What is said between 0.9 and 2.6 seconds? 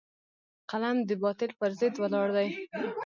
د باطل پر ضد ولاړ دی